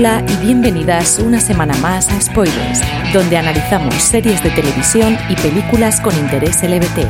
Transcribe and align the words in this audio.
Y 0.00 0.46
bienvenidas 0.46 1.18
una 1.18 1.38
semana 1.38 1.76
más 1.76 2.08
a 2.08 2.18
Spoilers, 2.18 2.80
donde 3.12 3.36
analizamos 3.36 3.94
series 3.96 4.42
de 4.42 4.48
televisión 4.48 5.18
y 5.28 5.36
películas 5.36 6.00
con 6.00 6.16
interés 6.16 6.62
LBT. 6.62 7.04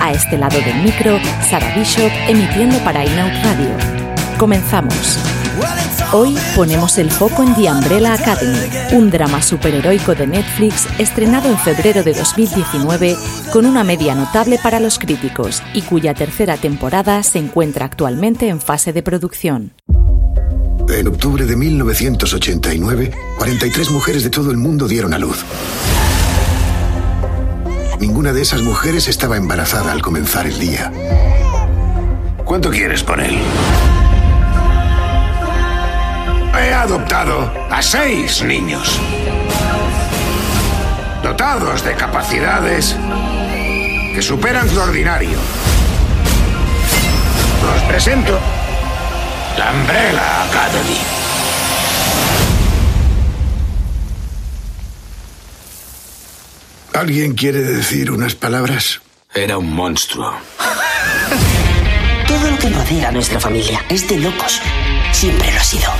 A 0.00 0.10
este 0.10 0.38
lado 0.38 0.58
del 0.58 0.82
micro, 0.82 1.18
Sara 1.50 1.74
Bishop 1.76 2.10
emitiendo 2.26 2.78
para 2.78 3.04
Inout 3.04 3.30
Radio. 3.44 3.68
Comenzamos. 4.38 5.18
Hoy 6.14 6.34
ponemos 6.56 6.96
el 6.96 7.10
foco 7.10 7.42
en 7.42 7.54
The 7.56 7.70
Umbrella 7.70 8.14
Academy, 8.14 8.70
un 8.92 9.10
drama 9.10 9.42
superheroico 9.42 10.14
de 10.14 10.26
Netflix 10.26 10.88
estrenado 10.98 11.50
en 11.50 11.58
febrero 11.58 12.02
de 12.02 12.14
2019 12.14 13.16
con 13.52 13.66
una 13.66 13.84
media 13.84 14.14
notable 14.14 14.58
para 14.62 14.80
los 14.80 14.98
críticos 14.98 15.62
y 15.74 15.82
cuya 15.82 16.14
tercera 16.14 16.56
temporada 16.56 17.22
se 17.22 17.38
encuentra 17.38 17.84
actualmente 17.84 18.48
en 18.48 18.62
fase 18.62 18.94
de 18.94 19.02
producción. 19.02 19.74
En 20.88 21.08
octubre 21.08 21.44
de 21.44 21.56
1989, 21.56 23.10
43 23.38 23.90
mujeres 23.90 24.22
de 24.22 24.30
todo 24.30 24.50
el 24.50 24.56
mundo 24.56 24.86
dieron 24.86 25.12
a 25.12 25.18
luz. 25.18 25.44
Ninguna 27.98 28.32
de 28.32 28.42
esas 28.42 28.62
mujeres 28.62 29.08
estaba 29.08 29.36
embarazada 29.36 29.92
al 29.92 30.02
comenzar 30.02 30.46
el 30.46 30.58
día. 30.58 30.92
¿Cuánto 32.44 32.70
quieres 32.70 33.02
por 33.02 33.20
él? 33.20 33.36
He 36.56 36.72
adoptado 36.72 37.52
a 37.70 37.82
seis 37.82 38.42
niños. 38.42 39.00
Dotados 41.22 41.84
de 41.84 41.94
capacidades 41.94 42.94
que 44.14 44.22
superan 44.22 44.72
lo 44.74 44.84
ordinario. 44.84 45.38
Os 47.74 47.82
presento 47.82 48.38
la 49.64 49.72
Umbrella 49.72 50.42
Academy. 50.44 50.98
¿Alguien 56.92 57.34
quiere 57.34 57.60
decir 57.60 58.10
unas 58.10 58.34
palabras? 58.34 59.00
Era 59.34 59.58
un 59.58 59.74
monstruo. 59.74 60.32
Todo 62.28 62.50
lo 62.50 62.58
que 62.58 62.68
rodea 62.70 63.08
a 63.08 63.12
nuestra 63.12 63.40
familia 63.40 63.84
es 63.88 64.08
de 64.08 64.18
locos. 64.18 64.60
Siempre 65.12 65.50
lo 65.50 65.60
ha 65.60 65.64
sido. 65.64 65.90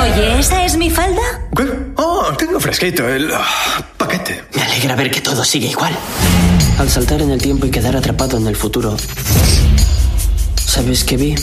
Oye, 0.00 0.38
¿esa 0.38 0.64
es 0.64 0.76
mi 0.76 0.88
falda? 0.88 1.22
¿Qué? 1.56 1.64
Oh, 1.96 2.32
tengo 2.38 2.58
fresquito 2.58 3.06
el 3.08 3.30
ah, 3.34 3.84
paquete. 3.98 4.44
Alegra 4.70 4.94
ver 4.94 5.10
que 5.10 5.20
todo 5.20 5.44
sigue 5.44 5.66
igual. 5.66 5.92
Al 6.78 6.88
saltar 6.88 7.20
en 7.22 7.32
el 7.32 7.42
tiempo 7.42 7.66
y 7.66 7.70
quedar 7.72 7.96
atrapado 7.96 8.36
en 8.36 8.46
el 8.46 8.54
futuro, 8.54 8.96
¿sabes 10.64 11.02
qué 11.02 11.16
vi? 11.16 11.34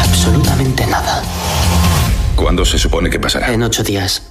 Absolutamente 0.00 0.84
nada. 0.88 1.22
¿Cuándo 2.34 2.64
se 2.64 2.80
supone 2.80 3.08
que 3.08 3.20
pasará? 3.20 3.52
En 3.52 3.62
ocho 3.62 3.84
días. 3.84 4.22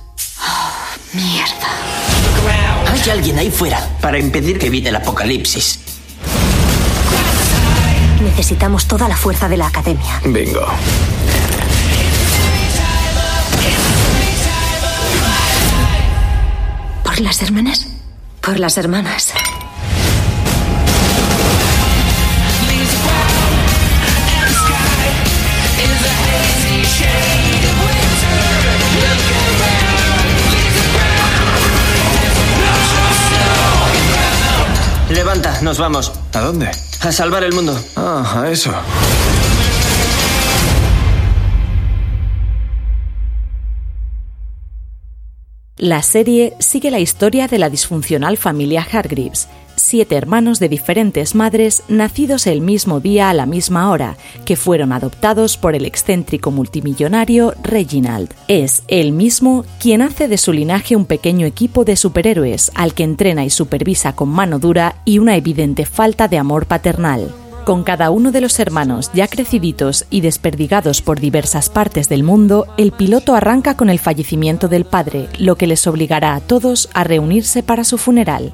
Mierda. 1.13 1.69
Hay 2.91 3.09
alguien 3.11 3.39
ahí 3.39 3.49
fuera 3.49 3.87
para 4.01 4.19
impedir 4.19 4.59
que 4.59 4.67
evite 4.67 4.89
el 4.89 4.97
apocalipsis. 4.97 5.79
Necesitamos 8.21 8.87
toda 8.87 9.07
la 9.07 9.15
fuerza 9.15 9.47
de 9.47 9.55
la 9.55 9.67
academia. 9.67 10.21
Bingo. 10.25 10.67
¿Por 17.17 17.25
las 17.25 17.41
hermanas? 17.41 17.87
Por 18.41 18.59
las 18.59 18.77
hermanas. 18.77 19.33
Levanta, 35.09 35.59
nos 35.63 35.79
vamos. 35.79 36.11
¿A 36.35 36.39
dónde? 36.41 36.69
A 37.01 37.11
salvar 37.11 37.43
el 37.43 37.53
mundo. 37.53 37.75
Ah, 37.95 38.43
a 38.43 38.49
eso. 38.51 38.71
La 45.77 46.01
serie 46.01 46.53
sigue 46.57 46.89
la 46.89 46.99
historia 46.99 47.47
de 47.47 47.59
la 47.59 47.69
disfuncional 47.69 48.37
familia 48.37 48.83
Hargreaves, 48.91 49.47
siete 49.75 50.15
hermanos 50.15 50.59
de 50.59 50.69
diferentes 50.69 51.35
madres 51.35 51.83
nacidos 51.87 52.47
el 52.47 52.61
mismo 52.61 52.99
día 52.99 53.29
a 53.29 53.35
la 53.35 53.45
misma 53.45 53.91
hora, 53.91 54.17
que 54.43 54.55
fueron 54.55 54.91
adoptados 54.91 55.55
por 55.55 55.75
el 55.75 55.85
excéntrico 55.85 56.49
multimillonario 56.49 57.53
Reginald. 57.61 58.33
Es 58.47 58.81
él 58.87 59.11
mismo 59.11 59.65
quien 59.79 60.01
hace 60.01 60.27
de 60.27 60.39
su 60.39 60.51
linaje 60.51 60.95
un 60.95 61.05
pequeño 61.05 61.45
equipo 61.45 61.85
de 61.85 61.95
superhéroes 61.95 62.71
al 62.73 62.95
que 62.95 63.03
entrena 63.03 63.45
y 63.45 63.51
supervisa 63.51 64.13
con 64.13 64.29
mano 64.29 64.57
dura 64.57 64.95
y 65.05 65.19
una 65.19 65.35
evidente 65.37 65.85
falta 65.85 66.27
de 66.27 66.39
amor 66.39 66.65
paternal. 66.65 67.31
Con 67.67 67.83
cada 67.83 68.11
uno 68.11 68.31
de 68.31 68.39
los 68.39 68.61
hermanos 68.61 69.11
ya 69.13 69.27
creciditos 69.27 70.05
y 70.09 70.21
desperdigados 70.21 71.01
por 71.01 71.19
diversas 71.19 71.67
partes 71.67 72.07
del 72.07 72.23
mundo, 72.23 72.65
el 72.77 72.93
piloto 72.93 73.35
arranca 73.35 73.75
con 73.75 73.89
el 73.89 73.99
fallecimiento 73.99 74.69
del 74.69 74.85
padre, 74.85 75.27
lo 75.37 75.57
que 75.57 75.67
les 75.67 75.85
obligará 75.85 76.35
a 76.35 76.39
todos 76.39 76.87
a 76.93 77.03
reunirse 77.03 77.63
para 77.63 77.83
su 77.83 77.97
funeral. 77.97 78.53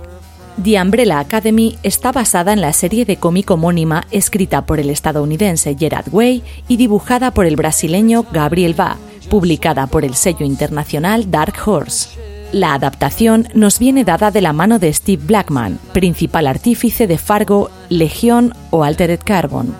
The 0.63 0.81
Umbrella 0.81 1.19
Academy 1.19 1.77
está 1.83 2.11
basada 2.11 2.53
en 2.53 2.61
la 2.61 2.73
serie 2.73 3.05
de 3.05 3.17
cómic 3.17 3.51
homónima 3.51 4.07
escrita 4.09 4.65
por 4.65 4.79
el 4.79 4.89
estadounidense 4.89 5.75
Gerard 5.77 6.11
Way 6.11 6.41
y 6.67 6.77
dibujada 6.77 7.29
por 7.29 7.45
el 7.45 7.55
brasileño 7.55 8.25
Gabriel 8.33 8.73
Ba, 8.73 8.97
publicada 9.29 9.85
por 9.85 10.05
el 10.05 10.15
sello 10.15 10.43
internacional 10.43 11.29
Dark 11.29 11.53
Horse. 11.63 12.23
La 12.53 12.75
adaptación 12.75 13.47
nos 13.55 13.79
viene 13.79 14.03
dada 14.03 14.29
de 14.29 14.39
la 14.39 14.53
mano 14.53 14.77
de 14.77 14.93
Steve 14.93 15.23
Blackman, 15.25 15.79
principal 15.91 16.45
artífice 16.45 17.07
de 17.07 17.17
Fargo, 17.17 17.71
Legión 17.93 18.55
o 18.71 18.83
Altered 18.83 19.19
Carbon. 19.23 19.71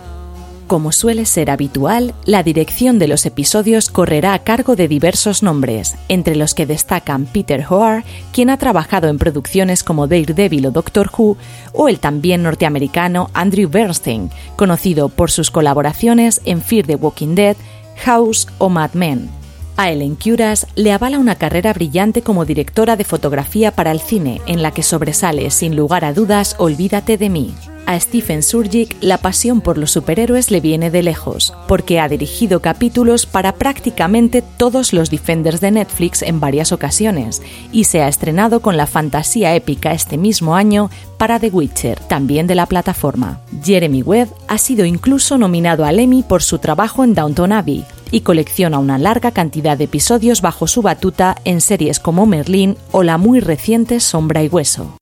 Como 0.68 0.92
suele 0.92 1.26
ser 1.26 1.50
habitual, 1.50 2.14
la 2.24 2.44
dirección 2.44 3.00
de 3.00 3.08
los 3.08 3.26
episodios 3.26 3.90
correrá 3.90 4.34
a 4.34 4.38
cargo 4.38 4.76
de 4.76 4.86
diversos 4.86 5.42
nombres, 5.42 5.96
entre 6.08 6.36
los 6.36 6.54
que 6.54 6.64
destacan 6.64 7.26
Peter 7.26 7.66
Hoare, 7.68 8.04
quien 8.32 8.50
ha 8.50 8.56
trabajado 8.56 9.08
en 9.08 9.18
producciones 9.18 9.82
como 9.82 10.06
Daredevil 10.06 10.66
o 10.66 10.70
Doctor 10.70 11.10
Who, 11.16 11.36
o 11.72 11.88
el 11.88 11.98
también 11.98 12.44
norteamericano 12.44 13.30
Andrew 13.34 13.68
Bernstein, 13.68 14.30
conocido 14.54 15.08
por 15.08 15.32
sus 15.32 15.50
colaboraciones 15.50 16.40
en 16.44 16.62
Fear 16.62 16.86
the 16.86 16.94
Walking 16.94 17.34
Dead, 17.34 17.56
House 18.04 18.46
o 18.58 18.68
Mad 18.68 18.92
Men. 18.92 19.28
A 19.76 19.90
Ellen 19.90 20.14
Curas 20.14 20.68
le 20.76 20.92
avala 20.92 21.18
una 21.18 21.34
carrera 21.34 21.72
brillante 21.72 22.22
como 22.22 22.44
directora 22.44 22.94
de 22.94 23.02
fotografía 23.02 23.72
para 23.72 23.90
el 23.90 23.98
cine, 23.98 24.40
en 24.46 24.62
la 24.62 24.70
que 24.70 24.84
sobresale, 24.84 25.50
sin 25.50 25.74
lugar 25.74 26.04
a 26.04 26.14
dudas, 26.14 26.54
Olvídate 26.58 27.18
de 27.18 27.28
mí. 27.28 27.54
A 27.86 28.00
Stephen 28.00 28.42
Surgic 28.42 28.96
la 29.02 29.18
pasión 29.18 29.60
por 29.60 29.76
los 29.76 29.90
superhéroes 29.90 30.50
le 30.50 30.60
viene 30.60 30.90
de 30.90 31.02
lejos, 31.02 31.52
porque 31.68 32.00
ha 32.00 32.08
dirigido 32.08 32.60
capítulos 32.60 33.26
para 33.26 33.56
prácticamente 33.56 34.42
todos 34.42 34.94
los 34.94 35.10
Defenders 35.10 35.60
de 35.60 35.70
Netflix 35.70 36.22
en 36.22 36.40
varias 36.40 36.72
ocasiones, 36.72 37.42
y 37.72 37.84
se 37.84 38.00
ha 38.00 38.08
estrenado 38.08 38.60
con 38.60 38.78
la 38.78 38.86
fantasía 38.86 39.54
épica 39.54 39.92
este 39.92 40.16
mismo 40.16 40.56
año 40.56 40.90
para 41.18 41.38
The 41.38 41.50
Witcher, 41.50 42.00
también 42.00 42.46
de 42.46 42.54
la 42.54 42.64
plataforma. 42.64 43.40
Jeremy 43.62 44.02
Webb 44.02 44.30
ha 44.48 44.56
sido 44.56 44.86
incluso 44.86 45.36
nominado 45.36 45.84
al 45.84 46.00
Emmy 46.00 46.22
por 46.22 46.42
su 46.42 46.58
trabajo 46.58 47.04
en 47.04 47.14
Downton 47.14 47.52
Abbey, 47.52 47.84
y 48.10 48.22
colecciona 48.22 48.78
una 48.78 48.96
larga 48.96 49.32
cantidad 49.32 49.76
de 49.76 49.84
episodios 49.84 50.40
bajo 50.40 50.68
su 50.68 50.80
batuta 50.80 51.36
en 51.44 51.60
series 51.60 51.98
como 52.00 52.24
Merlín 52.24 52.78
o 52.92 53.02
la 53.02 53.18
muy 53.18 53.40
reciente 53.40 54.00
Sombra 54.00 54.42
y 54.42 54.48
Hueso. 54.48 54.96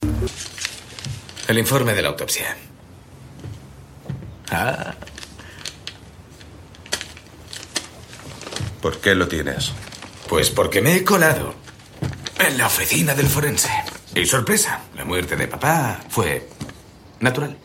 El 1.46 1.58
informe 1.58 1.92
de 1.94 2.02
la 2.02 2.08
autopsia. 2.08 2.56
Ah. 4.52 4.94
¿Por 8.82 9.00
qué 9.00 9.14
lo 9.14 9.26
tienes? 9.26 9.72
Pues 10.28 10.50
porque 10.50 10.82
me 10.82 10.94
he 10.94 11.04
colado 11.04 11.54
en 12.38 12.58
la 12.58 12.66
oficina 12.66 13.14
del 13.14 13.26
forense. 13.26 13.70
Y 14.14 14.26
sorpresa, 14.26 14.82
la 14.94 15.06
muerte 15.06 15.36
de 15.36 15.48
papá 15.48 16.00
fue 16.10 16.48
natural. 17.20 17.56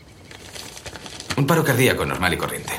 Un 1.36 1.46
paro 1.46 1.62
cardíaco 1.62 2.06
normal 2.06 2.32
y 2.32 2.36
corriente. 2.38 2.72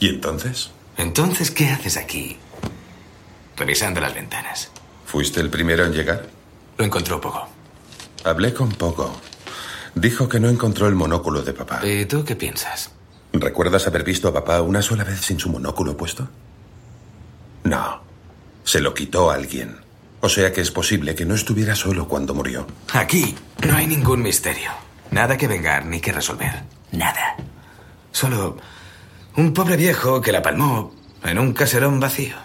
¿Y 0.00 0.08
entonces? 0.10 0.70
Entonces, 0.98 1.50
¿qué 1.50 1.70
haces 1.70 1.96
aquí? 1.96 2.36
Revisando 3.56 4.00
las 4.00 4.14
ventanas. 4.14 4.70
¿Fuiste 5.06 5.40
el 5.40 5.48
primero 5.48 5.86
en 5.86 5.92
llegar? 5.92 6.26
Lo 6.76 6.84
encontró 6.84 7.20
poco. 7.20 7.48
Hablé 8.24 8.52
con 8.52 8.70
poco. 8.72 9.18
Dijo 9.94 10.28
que 10.28 10.40
no 10.40 10.48
encontró 10.48 10.88
el 10.88 10.94
monóculo 10.94 11.42
de 11.42 11.52
papá. 11.52 11.86
¿Y 11.86 12.04
tú 12.06 12.24
qué 12.24 12.34
piensas? 12.36 12.90
¿Recuerdas 13.32 13.86
haber 13.86 14.04
visto 14.04 14.28
a 14.28 14.32
papá 14.32 14.60
una 14.60 14.82
sola 14.82 15.04
vez 15.04 15.20
sin 15.20 15.38
su 15.38 15.48
monóculo 15.50 15.96
puesto? 15.96 16.28
No. 17.64 18.02
Se 18.64 18.80
lo 18.80 18.94
quitó 18.94 19.30
alguien. 19.30 19.78
O 20.20 20.28
sea 20.28 20.52
que 20.52 20.60
es 20.60 20.70
posible 20.70 21.14
que 21.14 21.26
no 21.26 21.34
estuviera 21.34 21.74
solo 21.74 22.08
cuando 22.08 22.34
murió. 22.34 22.66
Aquí 22.92 23.34
no 23.66 23.76
hay 23.76 23.86
ningún 23.86 24.22
misterio. 24.22 24.70
Nada 25.10 25.36
que 25.36 25.46
vengar 25.48 25.84
ni 25.84 26.00
que 26.00 26.12
resolver. 26.12 26.62
Nada. 26.92 27.36
Solo 28.10 28.56
un 29.36 29.52
pobre 29.52 29.76
viejo 29.76 30.20
que 30.20 30.32
la 30.32 30.42
palmó 30.42 30.94
en 31.24 31.38
un 31.38 31.52
caserón 31.52 32.00
vacío. 32.00 32.36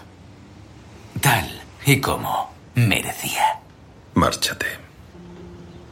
Tal 1.20 1.62
y 1.86 2.00
como 2.00 2.52
merecía. 2.74 3.60
Márchate. 4.14 4.66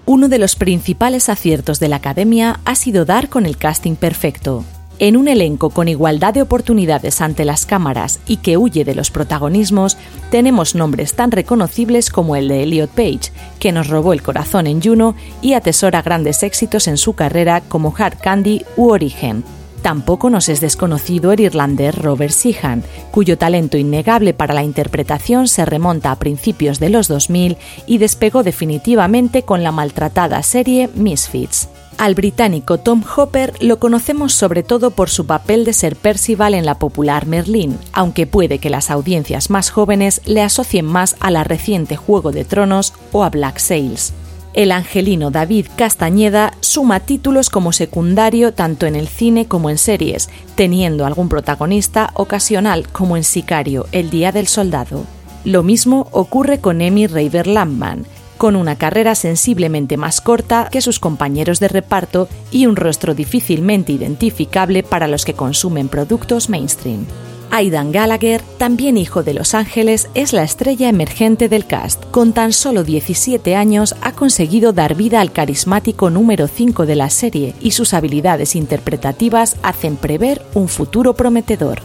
Uno 0.09 0.31
de 0.31 0.39
los 0.39 0.57
principales 0.57 1.29
aciertos 1.29 1.81
de 1.81 1.89
la 1.89 1.97
Academia 1.97 2.61
ha 2.65 2.77
sido 2.77 3.05
dar 3.05 3.29
con 3.29 3.45
el 3.45 3.59
casting 3.59 3.95
perfecto. 3.95 4.65
En 4.99 5.19
un 5.19 5.29
elenco 5.29 5.69
con 5.69 5.87
igualdad 5.87 6.33
de 6.33 6.41
oportunidades 6.41 7.21
ante 7.21 7.45
las 7.45 7.67
cámaras 7.67 8.19
y 8.27 8.39
que 8.39 8.57
huye 8.57 8.87
de 8.87 8.95
los 8.95 9.11
protagonismos, 9.11 9.99
tenemos 10.31 10.75
nombres 10.75 11.13
tan 11.13 11.31
reconocibles 11.31 12.09
como 12.09 12.37
el 12.37 12.49
de 12.49 12.63
Elliot 12.63 12.89
Page, 12.89 13.33
que 13.61 13.71
nos 13.71 13.89
robó 13.89 14.15
el 14.15 14.23
corazón 14.23 14.67
en 14.67 14.81
Juno 14.81 15.15
y 15.43 15.53
atesora 15.53 16.01
grandes 16.01 16.43
éxitos 16.43 16.89
en 16.89 16.97
su 16.97 17.13
carrera 17.13 17.61
como 17.61 17.95
Hard 17.95 18.17
Candy 18.19 18.65
u 18.79 18.89
Origen. 18.89 19.45
Tampoco 19.83 20.29
nos 20.29 20.49
es 20.49 20.61
desconocido 20.61 21.33
el 21.33 21.41
irlandés 21.41 21.95
Robert 21.95 22.33
Sheehan, 22.33 22.83
cuyo 23.11 23.39
talento 23.39 23.79
innegable 23.79 24.35
para 24.35 24.55
la 24.55 24.65
interpretación 24.65 25.49
se 25.49 25.65
remonta 25.65 26.11
a 26.11 26.19
principios 26.19 26.81
de 26.81 26.91
los 26.91 27.09
2000 27.09 27.57
y 27.87 27.99
despegó 27.99 28.43
definitivamente 28.43 29.43
con 29.43 29.63
la 29.63 29.73
maltratada 29.73 30.43
serie 30.43 30.91
Misfits. 30.95 31.69
Al 31.97 32.15
británico 32.15 32.79
Tom 32.79 33.03
Hopper 33.17 33.55
lo 33.61 33.81
conocemos 33.81 34.33
sobre 34.33 34.63
todo 34.63 34.93
por 34.93 35.11
su 35.11 35.27
papel 35.27 35.65
de 35.65 35.73
ser 35.73 35.97
Percival 35.97 36.55
en 36.55 36.65
la 36.65 36.79
popular 36.79 37.27
Merlín, 37.27 37.77
aunque 37.93 38.27
puede 38.27 38.61
que 38.61 38.71
las 38.71 38.91
audiencias 38.91 39.51
más 39.51 39.71
jóvenes 39.71 40.21
le 40.25 40.43
asocien 40.43 40.87
más 40.87 41.17
a 41.19 41.33
la 41.33 41.43
reciente 41.43 41.97
Juego 41.97 42.31
de 42.31 42.45
Tronos 42.45 42.95
o 43.11 43.25
a 43.25 43.31
Black 43.31 43.59
Sails. 43.59 44.13
El 44.55 44.73
angelino 44.73 45.31
David 45.31 45.67
Castañeda 45.77 46.55
suma 46.61 47.01
títulos 47.01 47.51
como 47.51 47.73
secundario 47.73 48.55
tanto 48.55 48.87
en 48.87 48.97
el 48.97 49.07
cine 49.07 49.47
como 49.47 49.71
en 49.71 49.79
series, 49.79 50.31
teniendo 50.55 51.05
algún 51.05 51.29
protagonista 51.29 52.11
ocasional 52.15 52.89
como 52.89 53.17
en 53.17 53.25
Sicario, 53.25 53.87
El 53.93 54.11
Día 54.11 54.33
del 54.33 54.47
Soldado. 54.47 55.05
Lo 55.45 55.63
mismo 55.63 56.09
ocurre 56.13 56.61
con 56.61 56.81
Emmy 56.81 57.07
Raver 57.07 57.47
Landman, 57.47 58.07
con 58.39 58.57
una 58.57 58.77
carrera 58.77 59.15
sensiblemente 59.15 59.97
más 59.97 60.21
corta 60.21 60.69
que 60.71 60.81
sus 60.81 60.99
compañeros 60.99 61.61
de 61.61 61.69
reparto 61.69 62.29
y 62.51 62.67
un 62.67 62.77
rostro 62.77 63.15
difícilmente 63.15 63.93
identificable 63.93 64.83
para 64.83 65.09
los 65.09 65.25
que 65.25 65.35
consumen 65.35 65.89
productos 65.89 66.49
mainstream. 66.49 67.05
Aidan 67.51 67.93
Gallagher, 67.93 68.43
también 68.59 68.99
hijo 68.99 69.23
de 69.23 69.35
Los 69.35 69.55
Ángeles, 69.55 70.09
es 70.15 70.33
la 70.33 70.43
estrella 70.43 70.89
emergente 70.89 71.49
del 71.49 71.67
cast. 71.67 72.05
Con 72.11 72.33
tan 72.33 72.53
solo 72.53 72.85
17 72.85 73.57
años 73.57 73.95
ha 74.03 74.13
conseguido 74.13 74.73
dar 74.73 74.95
vida 74.95 75.21
al 75.21 75.33
carismático 75.33 76.11
número 76.11 76.47
5 76.47 76.87
de 76.87 76.97
la 76.97 77.11
serie 77.11 77.55
y 77.61 77.71
sus 77.71 77.95
habilidades 77.95 78.55
interpretativas 78.55 79.57
hacen 79.63 79.97
prever 79.97 80.43
un 80.55 80.69
futuro 80.69 81.15
prometedor. 81.15 81.81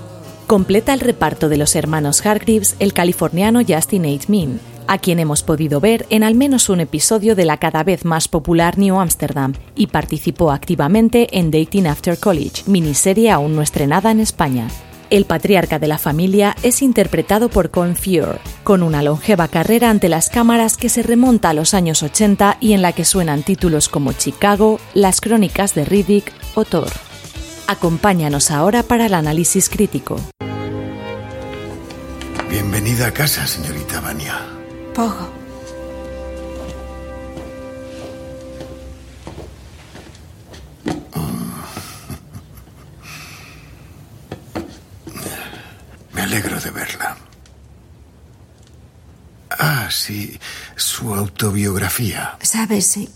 Completa 0.47 0.93
el 0.93 0.99
reparto 0.99 1.47
de 1.49 1.57
los 1.57 1.75
hermanos 1.75 2.25
Hargreaves 2.25 2.75
el 2.79 2.93
californiano 2.93 3.61
Justin 3.65 4.05
H. 4.05 4.25
Min, 4.27 4.59
a 4.87 4.97
quien 4.97 5.19
hemos 5.19 5.43
podido 5.43 5.79
ver 5.79 6.05
en 6.09 6.23
al 6.23 6.35
menos 6.35 6.67
un 6.67 6.81
episodio 6.81 7.35
de 7.35 7.45
la 7.45 7.57
cada 7.57 7.83
vez 7.83 8.03
más 8.03 8.27
popular 8.27 8.77
New 8.77 8.99
Amsterdam 8.99 9.53
y 9.75 9.87
participó 9.87 10.51
activamente 10.51 11.39
en 11.39 11.51
Dating 11.51 11.87
After 11.87 12.17
College, 12.19 12.63
miniserie 12.67 13.31
aún 13.31 13.55
no 13.55 13.61
estrenada 13.61 14.11
en 14.11 14.19
España. 14.19 14.67
El 15.13 15.25
patriarca 15.25 15.77
de 15.77 15.85
la 15.85 15.99
familia 15.99 16.55
es 16.63 16.81
interpretado 16.81 17.47
por 17.47 17.69
Colin 17.69 17.95
Fear, 17.95 18.41
con 18.63 18.81
una 18.81 19.03
longeva 19.03 19.47
carrera 19.47 19.91
ante 19.91 20.09
las 20.09 20.31
cámaras 20.31 20.75
que 20.75 20.89
se 20.89 21.03
remonta 21.03 21.51
a 21.51 21.53
los 21.53 21.75
años 21.75 22.01
80 22.01 22.57
y 22.59 22.73
en 22.73 22.81
la 22.81 22.93
que 22.93 23.05
suenan 23.05 23.43
títulos 23.43 23.89
como 23.89 24.13
Chicago, 24.13 24.79
Las 24.95 25.21
Crónicas 25.21 25.75
de 25.75 25.85
Riddick 25.85 26.33
o 26.55 26.65
Thor. 26.65 26.91
Acompáñanos 27.67 28.49
ahora 28.49 28.81
para 28.81 29.05
el 29.05 29.13
análisis 29.13 29.69
crítico. 29.69 30.19
Bienvenida 32.49 33.05
a 33.05 33.11
casa, 33.11 33.45
señorita 33.45 34.01
Vania. 34.01 34.33
Pogo. 34.95 35.32
Alegro 46.33 46.59
de 46.59 46.71
verla. 46.71 47.15
Ah, 49.51 49.87
sí, 49.91 50.39
su 50.75 51.13
autobiografía. 51.13 52.37
¿Sabes 52.41 52.87
si... 52.87 53.09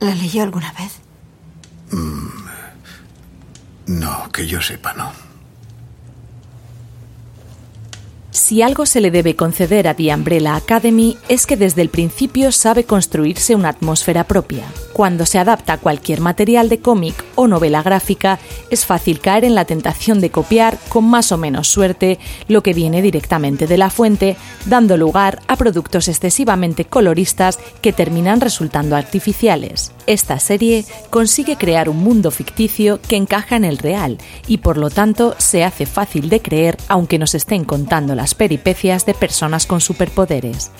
¿La 0.00 0.14
leyó 0.16 0.42
alguna 0.42 0.72
vez? 0.72 1.00
No, 3.86 4.30
que 4.32 4.46
yo 4.48 4.60
sepa, 4.60 4.94
no. 4.94 5.12
Si 8.34 8.62
algo 8.62 8.84
se 8.84 9.00
le 9.00 9.12
debe 9.12 9.36
conceder 9.36 9.86
a 9.86 9.94
The 9.94 10.12
Umbrella 10.12 10.56
Academy 10.56 11.16
es 11.28 11.46
que 11.46 11.56
desde 11.56 11.82
el 11.82 11.88
principio 11.88 12.50
sabe 12.50 12.84
construirse 12.84 13.54
una 13.54 13.68
atmósfera 13.68 14.24
propia. 14.24 14.64
Cuando 14.92 15.24
se 15.24 15.38
adapta 15.38 15.74
a 15.74 15.78
cualquier 15.78 16.20
material 16.20 16.68
de 16.68 16.80
cómic 16.80 17.24
o 17.34 17.46
novela 17.46 17.82
gráfica, 17.82 18.38
es 18.70 18.86
fácil 18.86 19.20
caer 19.20 19.44
en 19.44 19.54
la 19.54 19.64
tentación 19.64 20.20
de 20.20 20.30
copiar, 20.30 20.78
con 20.88 21.04
más 21.04 21.32
o 21.32 21.38
menos 21.38 21.68
suerte, 21.68 22.18
lo 22.48 22.62
que 22.62 22.72
viene 22.72 23.02
directamente 23.02 23.66
de 23.66 23.78
la 23.78 23.90
fuente, 23.90 24.36
dando 24.66 24.96
lugar 24.96 25.40
a 25.48 25.56
productos 25.56 26.08
excesivamente 26.08 26.84
coloristas 26.84 27.58
que 27.80 27.92
terminan 27.92 28.40
resultando 28.40 28.96
artificiales. 28.96 29.92
Esta 30.06 30.38
serie 30.38 30.84
consigue 31.10 31.56
crear 31.56 31.88
un 31.88 31.98
mundo 31.98 32.30
ficticio 32.30 33.00
que 33.08 33.16
encaja 33.16 33.56
en 33.56 33.64
el 33.64 33.78
real 33.78 34.18
y 34.46 34.58
por 34.58 34.76
lo 34.76 34.90
tanto 34.90 35.34
se 35.38 35.64
hace 35.64 35.86
fácil 35.86 36.28
de 36.28 36.40
creer 36.40 36.76
aunque 36.88 37.18
nos 37.18 37.34
estén 37.34 37.64
contando 37.64 38.14
las 38.14 38.34
peripecias 38.34 39.06
de 39.06 39.14
personas 39.14 39.66
con 39.66 39.80
superpoderes. 39.80 40.70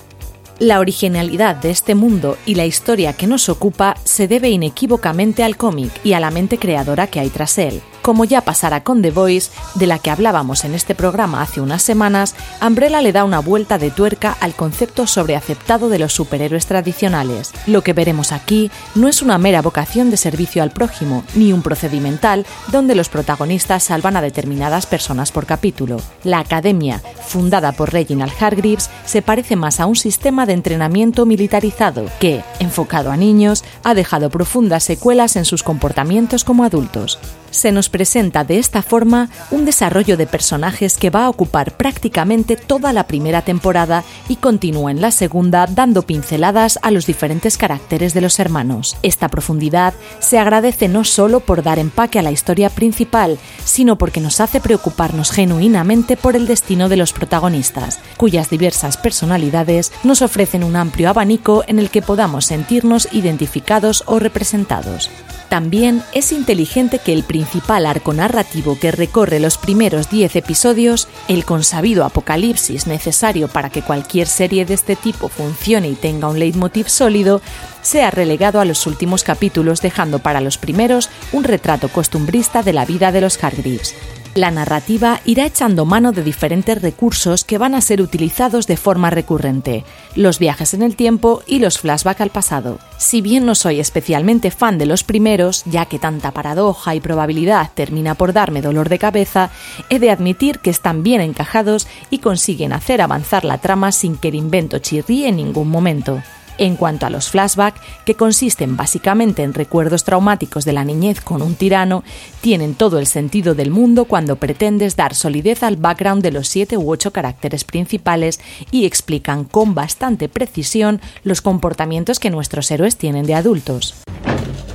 La 0.59 0.79
originalidad 0.79 1.57
de 1.57 1.69
este 1.69 1.95
mundo 1.95 2.37
y 2.45 2.55
la 2.55 2.65
historia 2.65 3.11
que 3.11 3.27
nos 3.27 3.49
ocupa 3.49 3.95
se 4.05 4.29
debe 4.29 4.49
inequívocamente 4.49 5.43
al 5.43 5.57
cómic 5.57 5.91
y 6.01 6.13
a 6.13 6.21
la 6.21 6.31
mente 6.31 6.57
creadora 6.57 7.07
que 7.07 7.19
hay 7.19 7.29
tras 7.29 7.57
él. 7.57 7.81
Como 8.05 8.23
ya 8.23 8.41
pasará 8.41 8.83
con 8.83 9.01
The 9.01 9.09
Voice, 9.09 9.49
de 9.73 9.87
la 9.87 9.97
que 9.97 10.11
hablábamos 10.11 10.63
en 10.63 10.75
este 10.75 10.93
programa 10.93 11.41
hace 11.41 11.59
unas 11.59 11.81
semanas, 11.81 12.35
Umbrella 12.61 13.01
le 13.01 13.11
da 13.11 13.23
una 13.23 13.39
vuelta 13.39 13.79
de 13.79 13.89
tuerca 13.89 14.37
al 14.41 14.53
concepto 14.53 15.07
sobreaceptado 15.07 15.89
de 15.89 15.97
los 15.97 16.13
superhéroes 16.13 16.67
tradicionales. 16.67 17.51
Lo 17.65 17.81
que 17.81 17.93
veremos 17.93 18.31
aquí 18.31 18.69
no 18.93 19.07
es 19.07 19.23
una 19.23 19.39
mera 19.39 19.63
vocación 19.63 20.11
de 20.11 20.17
servicio 20.17 20.61
al 20.61 20.69
prójimo, 20.69 21.23
ni 21.33 21.51
un 21.51 21.63
procedimental 21.63 22.45
donde 22.67 22.93
los 22.93 23.09
protagonistas 23.09 23.81
salvan 23.81 24.15
a 24.17 24.21
determinadas 24.21 24.85
personas 24.85 25.31
por 25.31 25.47
capítulo. 25.47 25.97
La 26.23 26.37
Academia, 26.37 27.01
fundada 27.25 27.71
por 27.71 27.91
Reginald 27.91 28.33
Hargreaves, 28.39 28.91
se 29.05 29.23
parece 29.23 29.55
más 29.55 29.79
a 29.79 29.87
un 29.87 29.95
sistema 29.95 30.45
de 30.45 30.53
entrenamiento 30.53 31.25
militarizado 31.25 32.05
que, 32.19 32.43
enfocado 32.59 33.09
a 33.09 33.17
niños, 33.17 33.63
ha 33.83 33.95
dejado 33.95 34.29
profundas 34.29 34.83
secuelas 34.83 35.37
en 35.37 35.45
sus 35.45 35.63
comportamientos 35.63 36.43
como 36.43 36.65
adultos. 36.65 37.17
Se 37.49 37.71
nos 37.71 37.87
presenta 37.95 38.43
de 38.43 38.59
esta 38.59 38.81
forma 38.81 39.29
un 39.51 39.63
desarrollo 39.63 40.17
de 40.17 40.27
personajes 40.27 40.97
que 40.97 41.09
va 41.09 41.23
a 41.23 41.29
ocupar 41.29 41.77
prácticamente 41.77 42.57
toda 42.57 42.91
la 42.91 43.07
primera 43.07 43.43
temporada 43.43 44.03
y 44.27 44.35
continúa 44.35 44.91
en 44.91 44.99
la 44.99 45.11
segunda 45.11 45.65
dando 45.65 46.01
pinceladas 46.01 46.77
a 46.81 46.91
los 46.91 47.05
diferentes 47.05 47.57
caracteres 47.57 48.13
de 48.13 48.19
los 48.19 48.37
hermanos. 48.39 48.97
Esta 49.01 49.29
profundidad 49.29 49.93
se 50.19 50.37
agradece 50.37 50.89
no 50.89 51.05
solo 51.05 51.39
por 51.39 51.63
dar 51.63 51.79
empaque 51.79 52.19
a 52.19 52.21
la 52.21 52.33
historia 52.33 52.69
principal, 52.69 53.39
sino 53.63 53.97
porque 53.97 54.19
nos 54.19 54.41
hace 54.41 54.59
preocuparnos 54.59 55.31
genuinamente 55.31 56.17
por 56.17 56.35
el 56.35 56.47
destino 56.47 56.89
de 56.89 56.97
los 56.97 57.13
protagonistas, 57.13 58.01
cuyas 58.17 58.49
diversas 58.49 58.97
personalidades 58.97 59.93
nos 60.03 60.21
ofrecen 60.21 60.65
un 60.65 60.75
amplio 60.75 61.09
abanico 61.09 61.63
en 61.67 61.79
el 61.79 61.89
que 61.89 62.01
podamos 62.01 62.43
sentirnos 62.43 63.07
identificados 63.13 64.03
o 64.05 64.19
representados. 64.19 65.09
También 65.55 66.03
es 66.11 66.33
inteligente 66.33 66.99
que 66.99 67.13
el 67.13 67.23
principal 67.23 67.85
arco 67.85 68.11
narrativo 68.11 68.77
que 68.77 68.91
recorre 68.91 69.39
los 69.39 69.57
primeros 69.57 70.09
10 70.09 70.35
episodios, 70.35 71.07
el 71.29 71.45
consabido 71.45 72.03
apocalipsis 72.03 72.87
necesario 72.87 73.47
para 73.47 73.69
que 73.69 73.81
cualquier 73.81 74.27
serie 74.27 74.65
de 74.65 74.73
este 74.73 74.97
tipo 74.97 75.29
funcione 75.29 75.87
y 75.87 75.95
tenga 75.95 76.27
un 76.27 76.39
leitmotiv 76.39 76.89
sólido, 76.89 77.39
sea 77.81 78.11
relegado 78.11 78.59
a 78.59 78.65
los 78.65 78.85
últimos 78.85 79.23
capítulos 79.23 79.79
dejando 79.79 80.19
para 80.19 80.41
los 80.41 80.57
primeros 80.57 81.09
un 81.31 81.45
retrato 81.45 81.87
costumbrista 81.87 82.61
de 82.61 82.73
la 82.73 82.83
vida 82.83 83.13
de 83.13 83.21
los 83.21 83.41
Hargreaves. 83.41 83.95
La 84.35 84.51
narrativa 84.51 85.21
irá 85.23 85.45
echando 85.45 85.85
mano 85.85 86.11
de 86.11 86.21
diferentes 86.21 86.81
recursos 86.81 87.45
que 87.45 87.57
van 87.57 87.73
a 87.73 87.79
ser 87.79 88.01
utilizados 88.01 88.67
de 88.67 88.75
forma 88.75 89.09
recurrente, 89.09 89.85
los 90.13 90.39
viajes 90.39 90.73
en 90.73 90.83
el 90.83 90.97
tiempo 90.97 91.41
y 91.47 91.59
los 91.59 91.79
flashbacks 91.79 92.19
al 92.19 92.31
pasado. 92.31 92.79
Si 92.97 93.21
bien 93.21 93.45
no 93.45 93.55
soy 93.55 93.79
especialmente 93.79 94.51
fan 94.51 94.77
de 94.77 94.87
los 94.87 95.05
primeros, 95.05 95.63
ya 95.63 95.85
que 95.85 95.99
tanta 95.99 96.31
paradoja 96.31 96.95
y 96.95 96.99
probabilidad 96.99 97.71
termina 97.75 98.15
por 98.15 98.33
darme 98.33 98.61
dolor 98.61 98.89
de 98.89 98.99
cabeza, 98.99 99.51
he 99.89 99.99
de 99.99 100.11
admitir 100.11 100.59
que 100.59 100.69
están 100.69 101.01
bien 101.01 101.21
encajados 101.21 101.87
y 102.09 102.17
consiguen 102.17 102.73
hacer 102.73 103.01
avanzar 103.01 103.45
la 103.45 103.59
trama 103.59 103.93
sin 103.93 104.17
que 104.17 104.27
el 104.27 104.35
invento 104.35 104.79
chirríe 104.79 105.29
en 105.29 105.37
ningún 105.37 105.69
momento. 105.69 106.21
En 106.57 106.77
cuanto 106.77 107.05
a 107.05 107.09
los 107.09 107.29
flashbacks, 107.29 107.81
que 108.05 108.15
consisten 108.15 108.77
básicamente 108.77 109.43
en 109.43 109.53
recuerdos 109.53 110.05
traumáticos 110.05 110.63
de 110.63 110.71
la 110.73 110.85
niñez 110.85 111.19
con 111.19 111.41
un 111.41 111.55
tirano, 111.55 112.03
tienen 112.39 112.75
todo 112.75 112.99
el 112.99 113.07
sentido 113.07 113.55
del 113.55 113.71
mundo 113.71 114.05
cuando 114.05 114.37
pretendes 114.37 114.95
dar 114.95 115.15
solidez 115.15 115.63
al 115.63 115.75
background 115.75 116.23
de 116.23 116.31
los 116.31 116.47
siete 116.47 116.77
u 116.77 116.89
ocho 116.89 117.11
caracteres 117.11 117.65
principales 117.65 118.39
y 118.71 118.85
explican 118.85 119.43
con 119.43 119.75
bastante 119.75 120.29
precisión 120.29 121.01
los 121.23 121.41
comportamientos 121.41 122.19
que 122.19 122.29
nuestros 122.29 122.71
héroes 122.71 122.97
tienen 122.97 123.25
de 123.25 123.35
adultos. 123.35 123.95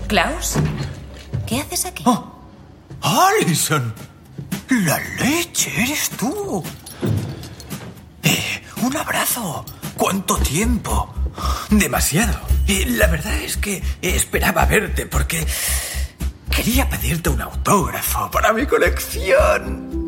Klaus, 0.06 0.56
¿qué 1.46 1.60
haces 1.60 1.87
aquí? 1.87 2.02
¡Oh! 2.06 2.32
¡Alison! 3.00 3.94
¡La 4.68 5.00
leche! 5.18 5.70
¡Eres 5.82 6.10
tú! 6.10 6.62
Eh, 8.22 8.62
un 8.82 8.96
abrazo. 8.96 9.64
¿Cuánto 9.96 10.37
tiempo? 10.37 11.14
Demasiado. 11.70 12.38
Y 12.66 12.84
la 12.84 13.06
verdad 13.06 13.34
es 13.34 13.56
que 13.56 13.82
esperaba 14.02 14.64
verte 14.66 15.06
porque 15.06 15.46
quería 16.54 16.88
pedirte 16.88 17.30
un 17.30 17.40
autógrafo 17.40 18.30
para 18.30 18.52
mi 18.52 18.66
colección. 18.66 20.00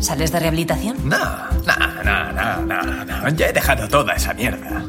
¿Sales 0.00 0.32
de 0.32 0.40
rehabilitación? 0.40 0.96
No, 1.08 1.18
no, 1.66 2.02
no, 2.02 2.32
no, 2.32 2.62
no, 2.62 3.04
no. 3.04 3.28
Ya 3.30 3.48
he 3.48 3.52
dejado 3.52 3.86
toda 3.88 4.14
esa 4.14 4.32
mierda. 4.32 4.82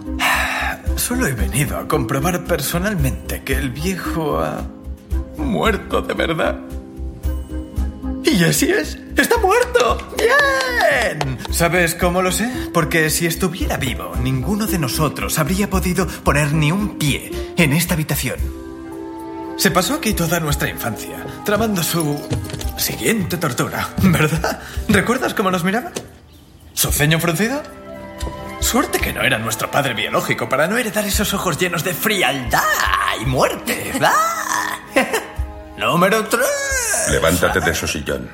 Solo 0.95 1.27
he 1.27 1.33
venido 1.33 1.77
a 1.77 1.87
comprobar 1.87 2.43
personalmente 2.45 3.43
que 3.43 3.53
el 3.55 3.71
viejo 3.71 4.39
ha 4.39 4.61
muerto 5.37 6.01
de 6.01 6.13
verdad. 6.13 6.55
Y 8.31 8.45
así 8.45 8.71
es, 8.71 8.97
está 9.17 9.37
muerto. 9.37 10.15
¡Bien! 10.17 11.37
¿Sabes 11.51 11.95
cómo 11.95 12.21
lo 12.21 12.31
sé? 12.31 12.49
Porque 12.73 13.09
si 13.09 13.27
estuviera 13.27 13.75
vivo, 13.75 14.13
ninguno 14.21 14.67
de 14.67 14.79
nosotros 14.79 15.37
habría 15.37 15.69
podido 15.69 16.07
poner 16.07 16.53
ni 16.53 16.71
un 16.71 16.97
pie 16.97 17.53
en 17.57 17.73
esta 17.73 17.95
habitación. 17.95 18.37
Se 19.57 19.69
pasó 19.69 19.95
aquí 19.95 20.13
toda 20.13 20.39
nuestra 20.39 20.69
infancia, 20.69 21.25
tramando 21.43 21.83
su 21.83 22.21
siguiente 22.77 23.35
tortura, 23.35 23.89
¿verdad? 24.01 24.61
¿Recuerdas 24.87 25.33
cómo 25.33 25.51
nos 25.51 25.65
miraba? 25.65 25.91
¿Su 26.73 26.89
ceño 26.89 27.19
fruncido? 27.19 27.61
Suerte 28.61 28.99
que 28.99 29.11
no 29.11 29.23
era 29.23 29.39
nuestro 29.39 29.69
padre 29.69 29.93
biológico 29.93 30.47
para 30.47 30.69
no 30.69 30.77
heredar 30.77 31.05
esos 31.05 31.33
ojos 31.33 31.57
llenos 31.57 31.83
de 31.83 31.93
frialdad 31.93 32.63
y 33.21 33.25
muerte. 33.25 33.91
Número 35.77 36.25
3. 36.25 36.60
Levántate 37.09 37.59
de 37.61 37.73
su 37.73 37.87
sillón. 37.87 38.29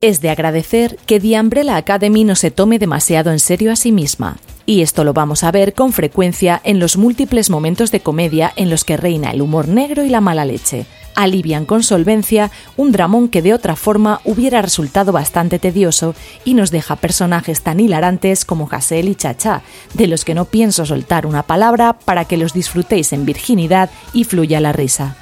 Es 0.00 0.20
de 0.20 0.30
agradecer 0.30 0.98
que 1.06 1.20
The 1.20 1.38
Umbrella 1.38 1.76
Academy 1.76 2.24
no 2.24 2.34
se 2.34 2.50
tome 2.50 2.78
demasiado 2.78 3.30
en 3.30 3.38
serio 3.38 3.72
a 3.72 3.76
sí 3.76 3.92
misma. 3.92 4.36
Y 4.66 4.82
esto 4.82 5.04
lo 5.04 5.12
vamos 5.12 5.44
a 5.44 5.50
ver 5.50 5.74
con 5.74 5.92
frecuencia 5.92 6.60
en 6.64 6.78
los 6.78 6.96
múltiples 6.96 7.50
momentos 7.50 7.90
de 7.90 8.00
comedia 8.00 8.52
en 8.56 8.70
los 8.70 8.84
que 8.84 8.96
reina 8.96 9.30
el 9.30 9.42
humor 9.42 9.68
negro 9.68 10.04
y 10.04 10.08
la 10.08 10.20
mala 10.20 10.44
leche. 10.44 10.86
Alivian 11.14 11.66
con 11.66 11.82
solvencia 11.82 12.50
un 12.76 12.90
dramón 12.90 13.28
que 13.28 13.42
de 13.42 13.54
otra 13.54 13.76
forma 13.76 14.20
hubiera 14.24 14.62
resultado 14.62 15.12
bastante 15.12 15.58
tedioso 15.58 16.14
y 16.44 16.54
nos 16.54 16.70
deja 16.70 16.96
personajes 16.96 17.62
tan 17.62 17.80
hilarantes 17.80 18.44
como 18.44 18.68
Hassel 18.70 19.08
y 19.08 19.14
Chacha, 19.14 19.62
de 19.94 20.06
los 20.06 20.24
que 20.24 20.34
no 20.34 20.46
pienso 20.46 20.86
soltar 20.86 21.26
una 21.26 21.42
palabra 21.42 21.98
para 21.98 22.24
que 22.24 22.36
los 22.36 22.54
disfrutéis 22.54 23.12
en 23.12 23.26
virginidad 23.26 23.90
y 24.12 24.24
fluya 24.24 24.60
la 24.60 24.72
risa. 24.72 25.16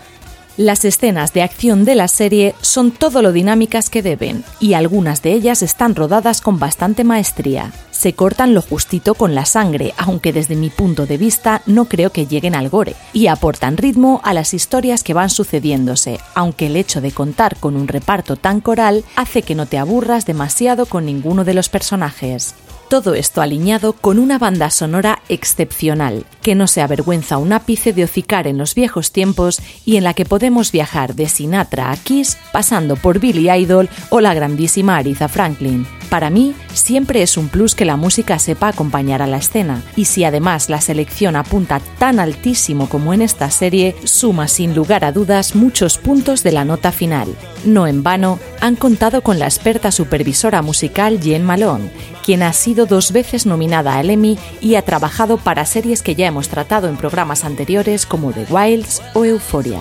Las 0.60 0.84
escenas 0.84 1.32
de 1.32 1.42
acción 1.42 1.86
de 1.86 1.94
la 1.94 2.06
serie 2.06 2.54
son 2.60 2.90
todo 2.90 3.22
lo 3.22 3.32
dinámicas 3.32 3.88
que 3.88 4.02
deben, 4.02 4.44
y 4.60 4.74
algunas 4.74 5.22
de 5.22 5.32
ellas 5.32 5.62
están 5.62 5.94
rodadas 5.94 6.42
con 6.42 6.58
bastante 6.58 7.02
maestría. 7.02 7.72
Se 7.90 8.12
cortan 8.12 8.52
lo 8.52 8.60
justito 8.60 9.14
con 9.14 9.34
la 9.34 9.46
sangre, 9.46 9.94
aunque 9.96 10.34
desde 10.34 10.56
mi 10.56 10.68
punto 10.68 11.06
de 11.06 11.16
vista 11.16 11.62
no 11.64 11.86
creo 11.86 12.10
que 12.12 12.26
lleguen 12.26 12.54
al 12.54 12.68
gore, 12.68 12.94
y 13.14 13.28
aportan 13.28 13.78
ritmo 13.78 14.20
a 14.22 14.34
las 14.34 14.52
historias 14.52 15.02
que 15.02 15.14
van 15.14 15.30
sucediéndose, 15.30 16.20
aunque 16.34 16.66
el 16.66 16.76
hecho 16.76 17.00
de 17.00 17.12
contar 17.12 17.56
con 17.56 17.74
un 17.74 17.88
reparto 17.88 18.36
tan 18.36 18.60
coral 18.60 19.02
hace 19.16 19.40
que 19.40 19.54
no 19.54 19.64
te 19.64 19.78
aburras 19.78 20.26
demasiado 20.26 20.84
con 20.84 21.06
ninguno 21.06 21.44
de 21.44 21.54
los 21.54 21.70
personajes. 21.70 22.54
Todo 22.90 23.14
esto 23.14 23.40
alineado 23.40 23.92
con 23.92 24.18
una 24.18 24.36
banda 24.36 24.68
sonora 24.68 25.22
excepcional, 25.28 26.26
que 26.42 26.56
no 26.56 26.66
se 26.66 26.82
avergüenza 26.82 27.38
un 27.38 27.52
ápice 27.52 27.92
de 27.92 28.02
hocicar 28.02 28.48
en 28.48 28.58
los 28.58 28.74
viejos 28.74 29.12
tiempos 29.12 29.62
y 29.84 29.94
en 29.94 30.02
la 30.02 30.12
que 30.12 30.24
podemos 30.24 30.72
viajar 30.72 31.14
de 31.14 31.28
Sinatra 31.28 31.92
a 31.92 31.96
Kiss 31.96 32.36
pasando 32.52 32.96
por 32.96 33.20
Billy 33.20 33.48
Idol 33.48 33.88
o 34.08 34.20
la 34.20 34.34
grandísima 34.34 34.96
Aretha 34.96 35.28
Franklin. 35.28 35.86
Para 36.08 36.30
mí, 36.30 36.56
siempre 36.74 37.22
es 37.22 37.36
un 37.36 37.46
plus 37.46 37.76
que 37.76 37.84
la 37.84 37.94
música 37.94 38.40
sepa 38.40 38.66
acompañar 38.66 39.22
a 39.22 39.28
la 39.28 39.36
escena, 39.36 39.84
y 39.94 40.06
si 40.06 40.24
además 40.24 40.68
la 40.68 40.80
selección 40.80 41.36
apunta 41.36 41.80
tan 42.00 42.18
altísimo 42.18 42.88
como 42.88 43.14
en 43.14 43.22
esta 43.22 43.52
serie, 43.52 43.94
suma 44.02 44.48
sin 44.48 44.74
lugar 44.74 45.04
a 45.04 45.12
dudas 45.12 45.54
muchos 45.54 45.98
puntos 45.98 46.42
de 46.42 46.50
la 46.50 46.64
nota 46.64 46.90
final. 46.90 47.28
No 47.64 47.86
en 47.86 48.02
vano, 48.02 48.38
han 48.60 48.74
contado 48.76 49.22
con 49.22 49.38
la 49.38 49.44
experta 49.44 49.92
supervisora 49.92 50.62
musical 50.62 51.20
Jen 51.20 51.44
Malone, 51.44 51.90
quien 52.24 52.42
ha 52.42 52.52
sido 52.52 52.86
dos 52.86 53.12
veces 53.12 53.44
nominada 53.44 53.96
al 53.96 54.08
Emmy 54.08 54.38
y 54.60 54.76
ha 54.76 54.82
trabajado 54.82 55.36
para 55.36 55.66
series 55.66 56.02
que 56.02 56.14
ya 56.14 56.26
hemos 56.26 56.48
tratado 56.48 56.88
en 56.88 56.96
programas 56.96 57.44
anteriores 57.44 58.06
como 58.06 58.32
The 58.32 58.46
Wilds 58.48 59.02
o 59.14 59.24
Euphoria. 59.24 59.80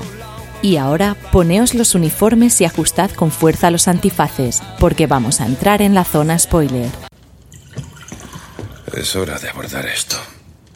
Y 0.61 0.75
ahora 0.75 1.15
poneos 1.31 1.73
los 1.73 1.95
uniformes 1.95 2.59
y 2.59 2.65
ajustad 2.65 3.11
con 3.11 3.31
fuerza 3.31 3.71
los 3.71 3.87
antifaces, 3.87 4.61
porque 4.77 5.07
vamos 5.07 5.39
a 5.39 5.45
entrar 5.45 5.81
en 5.81 5.93
la 5.93 6.03
zona 6.03 6.37
spoiler. 6.37 6.89
Es 8.93 9.15
hora 9.15 9.39
de 9.39 9.49
abordar 9.49 9.85
esto. 9.85 10.17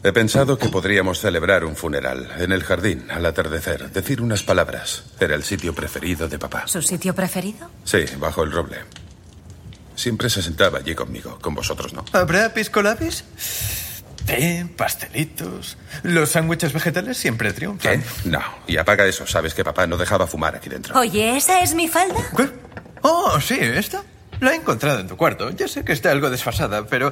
He 0.06 0.12
pensado 0.12 0.58
que 0.58 0.68
podríamos 0.68 1.18
celebrar 1.18 1.64
un 1.64 1.76
funeral 1.76 2.30
en 2.36 2.52
el 2.52 2.62
jardín 2.62 3.10
al 3.10 3.24
atardecer, 3.24 3.90
decir 3.90 4.20
unas 4.20 4.42
palabras. 4.42 5.04
Era 5.18 5.34
el 5.34 5.42
sitio 5.44 5.74
preferido 5.74 6.28
de 6.28 6.38
papá. 6.38 6.64
¿Su 6.66 6.82
sitio 6.82 7.14
preferido? 7.14 7.70
Sí, 7.84 8.04
bajo 8.18 8.42
el 8.42 8.52
roble. 8.52 8.80
Siempre 9.96 10.28
se 10.28 10.42
sentaba 10.42 10.80
allí 10.80 10.94
conmigo, 10.94 11.38
con 11.40 11.54
vosotros 11.54 11.94
no. 11.94 12.04
¿Habrá 12.12 12.52
pisco 12.52 12.82
labis? 12.82 13.24
Té, 14.26 14.68
pastelitos. 14.76 15.78
Los 16.02 16.32
sándwiches 16.32 16.74
vegetales 16.74 17.16
siempre 17.16 17.54
triunfan. 17.54 18.02
¿Qué? 18.02 18.28
No. 18.28 18.42
Y 18.66 18.76
apaga 18.76 19.06
eso. 19.06 19.26
Sabes 19.26 19.54
que 19.54 19.64
papá 19.64 19.86
no 19.86 19.96
dejaba 19.96 20.26
fumar 20.26 20.54
aquí 20.54 20.68
dentro. 20.68 21.00
Oye, 21.00 21.34
¿esa 21.34 21.62
es 21.62 21.74
mi 21.74 21.88
falda? 21.88 22.20
¿Qué? 22.36 22.50
Oh, 23.00 23.40
sí, 23.40 23.56
¿esta? 23.58 24.02
La 24.40 24.52
he 24.52 24.56
encontrado 24.56 25.00
en 25.00 25.08
tu 25.08 25.16
cuarto. 25.16 25.48
Ya 25.48 25.66
sé 25.66 25.82
que 25.82 25.94
está 25.94 26.10
algo 26.10 26.28
desfasada, 26.28 26.84
pero... 26.84 27.10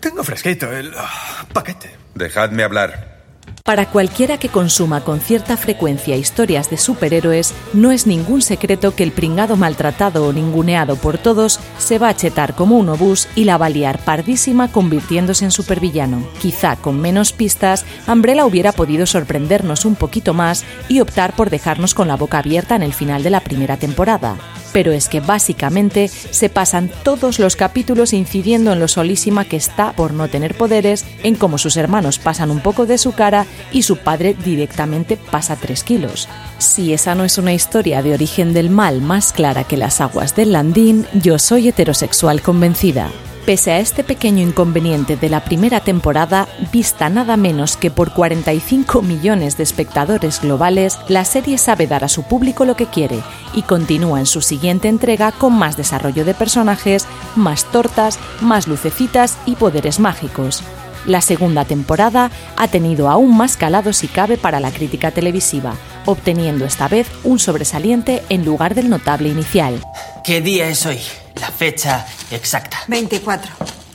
Tengo 0.00 0.22
fresquito 0.22 0.70
el 0.72 0.92
ah, 0.96 1.46
paquete. 1.52 1.90
Dejadme 2.14 2.62
hablar. 2.62 3.18
Para 3.64 3.84
cualquiera 3.84 4.38
que 4.38 4.48
consuma 4.48 5.02
con 5.02 5.20
cierta 5.20 5.58
frecuencia 5.58 6.16
historias 6.16 6.70
de 6.70 6.78
superhéroes, 6.78 7.52
no 7.74 7.92
es 7.92 8.06
ningún 8.06 8.40
secreto 8.40 8.94
que 8.94 9.02
el 9.02 9.12
pringado 9.12 9.56
maltratado 9.56 10.26
o 10.26 10.32
ninguneado 10.32 10.96
por 10.96 11.18
todos 11.18 11.60
se 11.76 11.98
va 11.98 12.08
a 12.08 12.16
chetar 12.16 12.54
como 12.54 12.78
un 12.78 12.88
obús 12.88 13.28
y 13.34 13.44
la 13.44 13.58
va 13.58 13.66
a 13.66 13.70
liar 13.70 13.98
pardísima 13.98 14.72
convirtiéndose 14.72 15.44
en 15.44 15.50
supervillano. 15.50 16.26
Quizá 16.40 16.76
con 16.76 16.98
menos 16.98 17.32
pistas, 17.32 17.84
Umbrella 18.06 18.46
hubiera 18.46 18.72
podido 18.72 19.04
sorprendernos 19.04 19.84
un 19.84 19.96
poquito 19.96 20.32
más 20.32 20.64
y 20.88 21.00
optar 21.00 21.36
por 21.36 21.50
dejarnos 21.50 21.92
con 21.92 22.08
la 22.08 22.16
boca 22.16 22.38
abierta 22.38 22.74
en 22.74 22.82
el 22.82 22.94
final 22.94 23.22
de 23.22 23.30
la 23.30 23.40
primera 23.40 23.76
temporada. 23.76 24.36
Pero 24.78 24.92
es 24.92 25.08
que 25.08 25.18
básicamente 25.18 26.06
se 26.06 26.48
pasan 26.48 26.88
todos 27.02 27.40
los 27.40 27.56
capítulos 27.56 28.12
incidiendo 28.12 28.72
en 28.72 28.78
lo 28.78 28.86
solísima 28.86 29.44
que 29.44 29.56
está 29.56 29.90
por 29.90 30.12
no 30.12 30.28
tener 30.28 30.56
poderes, 30.56 31.04
en 31.24 31.34
cómo 31.34 31.58
sus 31.58 31.76
hermanos 31.76 32.20
pasan 32.20 32.52
un 32.52 32.60
poco 32.60 32.86
de 32.86 32.96
su 32.96 33.10
cara 33.10 33.44
y 33.72 33.82
su 33.82 33.96
padre 33.96 34.36
directamente 34.44 35.16
pasa 35.16 35.56
3 35.56 35.82
kilos. 35.82 36.28
Si 36.58 36.92
esa 36.92 37.16
no 37.16 37.24
es 37.24 37.38
una 37.38 37.54
historia 37.54 38.02
de 38.02 38.14
origen 38.14 38.54
del 38.54 38.70
mal 38.70 39.02
más 39.02 39.32
clara 39.32 39.64
que 39.64 39.76
las 39.76 40.00
aguas 40.00 40.36
del 40.36 40.52
Landín, 40.52 41.08
yo 41.12 41.40
soy 41.40 41.66
heterosexual 41.66 42.40
convencida. 42.40 43.10
Pese 43.48 43.72
a 43.72 43.78
este 43.78 44.04
pequeño 44.04 44.42
inconveniente 44.42 45.16
de 45.16 45.30
la 45.30 45.42
primera 45.42 45.80
temporada, 45.80 46.46
vista 46.70 47.08
nada 47.08 47.38
menos 47.38 47.78
que 47.78 47.90
por 47.90 48.12
45 48.12 49.00
millones 49.00 49.56
de 49.56 49.62
espectadores 49.62 50.42
globales, 50.42 50.98
la 51.08 51.24
serie 51.24 51.56
sabe 51.56 51.86
dar 51.86 52.04
a 52.04 52.10
su 52.10 52.24
público 52.24 52.66
lo 52.66 52.76
que 52.76 52.84
quiere 52.84 53.22
y 53.54 53.62
continúa 53.62 54.18
en 54.18 54.26
su 54.26 54.42
siguiente 54.42 54.88
entrega 54.88 55.32
con 55.32 55.54
más 55.54 55.78
desarrollo 55.78 56.26
de 56.26 56.34
personajes, 56.34 57.06
más 57.36 57.64
tortas, 57.64 58.18
más 58.42 58.68
lucecitas 58.68 59.38
y 59.46 59.56
poderes 59.56 59.98
mágicos. 59.98 60.62
La 61.06 61.22
segunda 61.22 61.64
temporada 61.64 62.30
ha 62.58 62.68
tenido 62.68 63.08
aún 63.08 63.34
más 63.34 63.56
calado 63.56 63.94
si 63.94 64.08
cabe 64.08 64.36
para 64.36 64.60
la 64.60 64.72
crítica 64.72 65.10
televisiva, 65.10 65.72
obteniendo 66.04 66.66
esta 66.66 66.86
vez 66.86 67.08
un 67.24 67.38
sobresaliente 67.38 68.22
en 68.28 68.44
lugar 68.44 68.74
del 68.74 68.90
notable 68.90 69.30
inicial. 69.30 69.80
¿Qué 70.22 70.42
día 70.42 70.68
es 70.68 70.84
hoy? 70.84 70.98
La 71.40 71.50
fecha 71.50 72.06
exacta. 72.30 72.78
24 72.88 73.50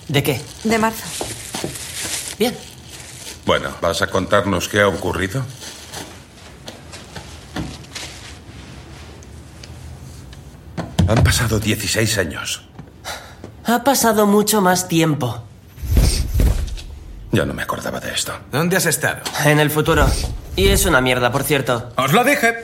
¿De 0.08 0.24
qué? 0.24 0.42
de 0.64 0.78
marzo. 0.78 1.04
Bien. 2.38 2.56
Bueno, 3.46 3.70
¿vas 3.82 4.02
a 4.02 4.08
contarnos 4.08 4.70
qué 4.70 4.82
ha 4.82 4.88
ocurrido? 4.88 5.44
Han 11.08 11.24
pasado 11.24 11.60
16 11.60 12.18
años. 12.18 12.64
Ha 13.66 13.84
pasado 13.84 14.26
mucho 14.26 14.62
más 14.62 14.88
tiempo. 14.88 15.44
Ya 17.32 17.46
no 17.46 17.54
me 17.54 17.64
acordaba 17.64 18.00
de 18.00 18.12
esto. 18.14 18.34
¿Dónde 18.52 18.78
has 18.78 18.86
estado? 18.86 19.22
En 19.46 19.60
el 19.60 19.70
futuro. 19.70 20.06
Y 20.56 20.68
es 20.68 20.86
una 20.86 21.02
mierda, 21.02 21.32
por 21.32 21.44
cierto. 21.44 21.90
¡Os 21.98 22.14
lo 22.14 22.24
dije! 22.24 22.64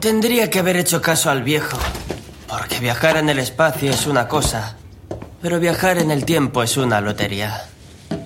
Tendría 0.00 0.50
que 0.50 0.58
haber 0.58 0.76
hecho 0.76 1.00
caso 1.00 1.30
al 1.30 1.42
viejo. 1.42 1.78
Porque 2.52 2.80
viajar 2.80 3.16
en 3.16 3.30
el 3.30 3.38
espacio 3.38 3.90
es 3.90 4.06
una 4.06 4.28
cosa. 4.28 4.76
Pero 5.40 5.58
viajar 5.58 5.96
en 5.96 6.10
el 6.10 6.26
tiempo 6.26 6.62
es 6.62 6.76
una 6.76 7.00
lotería. 7.00 7.64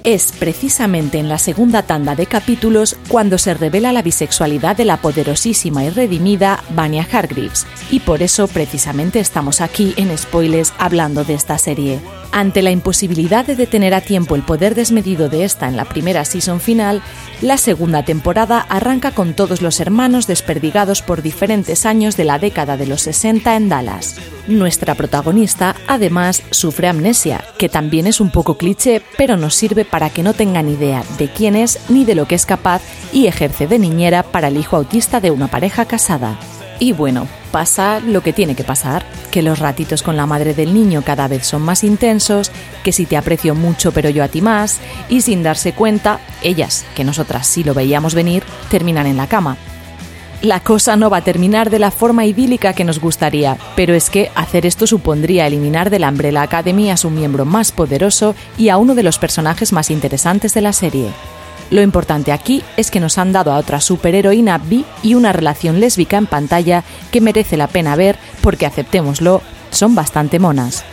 Es 0.07 0.31
precisamente 0.31 1.19
en 1.19 1.29
la 1.29 1.37
segunda 1.37 1.83
tanda 1.83 2.15
de 2.15 2.27
capítulos 2.27 2.97
cuando 3.09 3.39
se 3.39 3.55
revela 3.55 3.93
la 3.93 4.03
bisexualidad 4.03 4.77
de 4.77 4.85
la 4.85 4.99
poderosísima 4.99 5.83
y 5.83 5.91
redimida 5.91 6.63
Vanya 6.71 7.05
Hargreaves, 7.11 7.67
y 7.91 7.99
por 7.99 8.23
eso 8.23 8.47
precisamente 8.47 9.19
estamos 9.19 9.61
aquí 9.61 9.95
en 9.97 10.17
Spoilers 10.17 10.75
hablando 10.79 11.25
de 11.25 11.35
esta 11.35 11.59
serie. 11.59 11.99
Ante 12.31 12.63
la 12.63 12.71
imposibilidad 12.71 13.45
de 13.47 13.57
detener 13.57 13.95
a 13.95 14.01
tiempo 14.01 14.37
el 14.37 14.43
poder 14.43 14.77
desmedido 14.77 15.29
de 15.29 15.43
esta 15.43 15.67
en 15.67 15.77
la 15.77 15.87
primera 15.87 16.25
season 16.25 16.61
final, 16.61 17.03
la 17.41 17.57
segunda 17.57 18.05
temporada 18.05 18.61
arranca 18.61 19.11
con 19.11 19.35
todos 19.35 19.61
los 19.61 19.81
hermanos 19.81 20.29
desperdigados 20.29 21.03
por 21.03 21.23
diferentes 21.23 21.85
años 21.85 22.17
de 22.17 22.25
la 22.25 22.39
década 22.39 22.77
de 22.77 22.87
los 22.87 23.03
60 23.03 23.57
en 23.57 23.69
Dallas. 23.69 24.17
Nuestra 24.49 24.95
protagonista, 24.95 25.75
además, 25.89 26.43
sufre 26.51 26.89
amnesia, 26.89 27.43
que 27.59 27.69
también 27.69 28.07
es 28.07 28.21
un 28.21 28.31
poco 28.31 28.57
cliché, 28.57 29.03
pero 29.17 29.37
nos 29.37 29.55
sirve 29.57 29.85
para 29.85 29.96
que 30.11 30.23
no 30.23 30.35
tengan 30.35 30.69
idea 30.69 31.03
de 31.19 31.29
quién 31.29 31.57
es 31.57 31.79
ni 31.89 32.05
de 32.05 32.15
lo 32.15 32.27
que 32.27 32.35
es 32.35 32.47
capaz 32.47 32.83
y 33.13 33.27
ejerce 33.27 33.67
de 33.67 33.79
niñera 33.79 34.23
para 34.23 34.49
el 34.49 34.57
hijo 34.57 34.77
autista 34.77 35.21
de 35.21 35.31
una 35.31 35.49
pareja 35.49 35.85
casada. 35.85 36.39
Y 36.79 36.93
bueno, 36.93 37.27
pasa 37.53 38.01
lo 38.01 38.23
que 38.23 38.35
tiene 38.35 38.55
que 38.55 38.65
pasar, 38.65 39.05
que 39.31 39.41
los 39.41 39.59
ratitos 39.59 40.03
con 40.03 40.17
la 40.17 40.27
madre 40.27 40.53
del 40.53 40.75
niño 40.75 41.03
cada 41.03 41.27
vez 41.27 41.47
son 41.47 41.63
más 41.63 41.85
intensos, 41.85 42.51
que 42.85 42.93
si 42.93 43.07
te 43.07 43.17
aprecio 43.17 43.55
mucho 43.55 43.93
pero 43.93 44.11
yo 44.11 44.23
a 44.23 44.29
ti 44.29 44.43
más, 44.43 44.79
y 45.09 45.23
sin 45.23 45.43
darse 45.43 45.73
cuenta, 45.73 46.21
ellas, 46.43 46.85
que 46.95 47.05
nosotras 47.05 47.47
sí 47.47 47.65
lo 47.65 47.73
veíamos 47.73 48.15
venir, 48.15 48.43
terminan 48.69 49.07
en 49.07 49.17
la 49.17 49.27
cama. 49.27 49.57
La 50.43 50.61
cosa 50.61 50.97
no 50.97 51.09
va 51.09 51.19
a 51.19 51.25
terminar 51.25 51.71
de 51.71 51.79
la 51.79 51.91
forma 51.91 52.27
idílica 52.27 52.75
que 52.75 52.85
nos 52.85 53.01
gustaría, 53.01 53.57
pero 53.75 53.95
es 53.95 54.11
que 54.11 54.31
hacer 54.35 54.67
esto 54.67 54.87
supondría 54.87 55.47
eliminar 55.47 55.89
de 55.89 55.99
la 55.99 56.11
Umbrella 56.11 56.43
Academy 56.43 56.91
a 56.91 56.99
su 56.99 57.09
miembro 57.09 57.47
más 57.47 57.73
poderoso 57.73 58.35
y 58.59 58.69
a 58.69 58.77
uno 58.77 58.95
de 58.95 59.03
los 59.03 59.19
personajes 59.19 59.73
más 59.73 59.91
interesantes 59.91 60.53
de 60.53 60.61
la 60.61 60.75
serie. 60.75 61.09
Lo 61.71 61.81
importante 61.81 62.33
aquí 62.33 62.63
es 62.77 62.91
que 62.91 63.01
nos 63.01 63.19
han 63.19 63.33
dado 63.33 63.51
a 63.51 63.57
otra 63.57 63.81
superheroína 63.81 64.59
bi 64.59 64.85
y 65.03 65.15
una 65.15 65.33
relación 65.33 65.81
lésbica 65.81 66.19
en 66.19 66.27
pantalla 66.27 66.85
que 67.11 67.21
merece 67.21 67.57
la 67.57 67.67
pena 67.67 67.97
ver 67.97 68.17
porque, 68.41 68.67
aceptémoslo, 68.67 69.41
son 69.71 69.95
bastante 69.95 70.39
monas. 70.39 70.85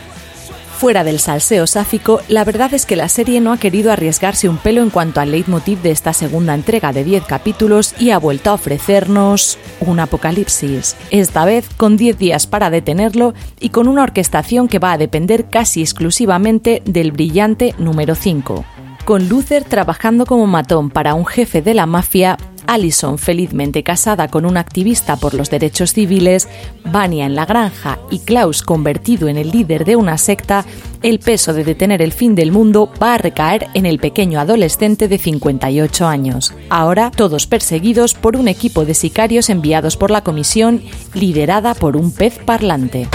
Fuera 0.78 1.04
del 1.04 1.20
salseo 1.20 1.66
sáfico, 1.66 2.20
la 2.28 2.44
verdad 2.44 2.74
es 2.74 2.84
que 2.84 2.96
la 2.96 3.08
serie 3.08 3.40
no 3.40 3.52
ha 3.52 3.58
querido 3.58 3.92
arriesgarse 3.92 4.48
un 4.48 4.58
pelo 4.58 4.82
en 4.82 4.90
cuanto 4.90 5.20
al 5.20 5.30
leitmotiv 5.30 5.80
de 5.82 5.92
esta 5.92 6.12
segunda 6.12 6.52
entrega 6.52 6.92
de 6.92 7.04
10 7.04 7.24
capítulos 7.24 7.94
y 7.98 8.10
ha 8.10 8.18
vuelto 8.18 8.50
a 8.50 8.54
ofrecernos 8.54 9.56
un 9.80 10.00
apocalipsis, 10.00 10.96
esta 11.10 11.44
vez 11.44 11.68
con 11.76 11.96
10 11.96 12.18
días 12.18 12.46
para 12.46 12.70
detenerlo 12.70 13.34
y 13.60 13.70
con 13.70 13.86
una 13.86 14.02
orquestación 14.02 14.66
que 14.68 14.80
va 14.80 14.92
a 14.92 14.98
depender 14.98 15.48
casi 15.48 15.80
exclusivamente 15.80 16.82
del 16.84 17.12
brillante 17.12 17.74
número 17.78 18.16
5. 18.16 18.64
Con 19.04 19.28
Luther 19.28 19.64
trabajando 19.64 20.26
como 20.26 20.46
matón 20.46 20.90
para 20.90 21.14
un 21.14 21.24
jefe 21.24 21.62
de 21.62 21.74
la 21.74 21.86
mafia, 21.86 22.36
Allison 22.66 23.18
felizmente 23.18 23.82
casada 23.82 24.28
con 24.28 24.46
un 24.46 24.56
activista 24.56 25.16
por 25.16 25.34
los 25.34 25.50
derechos 25.50 25.92
civiles, 25.92 26.48
Vania 26.84 27.26
en 27.26 27.34
la 27.34 27.46
granja 27.46 27.98
y 28.10 28.20
Klaus 28.20 28.62
convertido 28.62 29.28
en 29.28 29.36
el 29.36 29.50
líder 29.50 29.84
de 29.84 29.96
una 29.96 30.18
secta, 30.18 30.64
el 31.02 31.18
peso 31.18 31.52
de 31.52 31.64
detener 31.64 32.02
el 32.02 32.12
fin 32.12 32.34
del 32.34 32.52
mundo 32.52 32.92
va 33.02 33.14
a 33.14 33.18
recaer 33.18 33.68
en 33.74 33.86
el 33.86 33.98
pequeño 33.98 34.40
adolescente 34.40 35.08
de 35.08 35.18
58 35.18 36.06
años. 36.06 36.54
Ahora 36.70 37.10
todos 37.10 37.46
perseguidos 37.46 38.14
por 38.14 38.36
un 38.36 38.48
equipo 38.48 38.84
de 38.84 38.94
sicarios 38.94 39.50
enviados 39.50 39.96
por 39.96 40.10
la 40.10 40.22
comisión, 40.22 40.82
liderada 41.14 41.74
por 41.74 41.96
un 41.96 42.12
pez 42.12 42.38
parlante. 42.38 43.08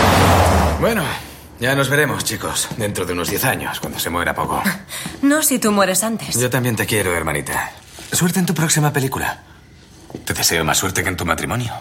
Bueno, 0.80 1.04
ya 1.60 1.76
nos 1.76 1.90
veremos, 1.90 2.24
chicos. 2.24 2.70
Dentro 2.78 3.06
de 3.06 3.14
unos 3.14 3.30
10 3.30 3.44
años, 3.46 3.80
cuando 3.80 4.00
se 4.00 4.10
muera 4.10 4.34
poco. 4.34 4.62
No 5.22 5.44
si 5.44 5.60
tú 5.60 5.72
mueres 5.74 6.04
antes. 6.04 6.40
Yo 6.40 6.50
también 6.50 6.78
te 6.78 6.86
quiero, 6.86 7.14
hermanita. 7.14 7.74
Suerte 8.12 8.40
en 8.40 8.46
tu 8.46 8.54
próxima 8.54 8.92
película. 8.92 9.44
Te 10.26 10.34
deseo 10.34 10.64
más 10.64 10.78
suerte 10.78 11.04
que 11.04 11.10
en 11.10 11.18
tu 11.18 11.26
matrimonio. 11.26 11.74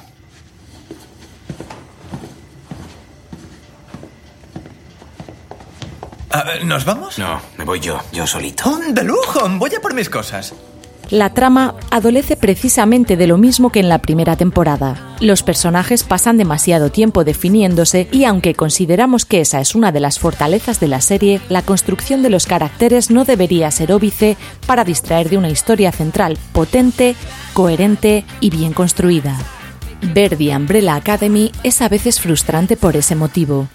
¿Nos 6.65 6.85
vamos? 6.85 7.19
No, 7.19 7.41
me 7.57 7.65
voy 7.65 7.81
yo, 7.81 8.01
yo 8.13 8.27
solito. 8.27 8.65
¡Oh, 8.71 8.79
¡De 8.93 9.03
lujo! 9.03 9.49
Voy 9.59 9.75
a 9.75 9.81
por 9.81 9.95
mis 9.95 10.09
cosas. 10.09 10.55
La 11.11 11.33
trama 11.33 11.75
adolece 11.91 12.37
precisamente 12.37 13.17
de 13.17 13.27
lo 13.27 13.39
mismo 13.39 13.71
que 13.71 13.81
en 13.81 13.89
la 13.89 13.99
primera 13.99 14.37
temporada. 14.37 15.17
Los 15.21 15.43
personajes 15.43 16.05
pasan 16.05 16.37
demasiado 16.37 16.91
tiempo 16.91 17.25
definiéndose 17.25 18.09
y 18.13 18.25
aunque 18.25 18.55
consideramos 18.55 19.25
que 19.25 19.41
esa 19.41 19.61
es 19.61 19.75
una 19.75 19.91
de 19.91 20.01
las 20.01 20.19
fortalezas 20.19 20.81
de 20.81 20.89
la 20.89 21.01
serie, 21.01 21.41
la 21.49 21.63
construcción 21.63 22.23
de 22.23 22.29
los 22.29 22.47
caracteres 22.47 23.11
no 23.11 23.25
debería 23.25 23.71
ser 23.71 23.91
óbice 23.93 24.37
para 24.67 24.85
distraer 24.85 25.31
de 25.31 25.39
una 25.39 25.49
historia 25.49 25.93
central 25.93 26.37
potente, 26.53 27.17
coherente 27.55 28.27
y 28.41 28.51
bien 28.51 28.75
construida. 28.75 29.39
Ver 30.15 30.37
The 30.37 30.55
Umbrella 30.55 30.95
Academy 30.95 31.53
es 31.63 31.81
a 31.81 31.89
veces 31.89 32.21
frustrante 32.21 32.77
por 32.77 32.97
ese 32.97 33.15
motivo. 33.15 33.69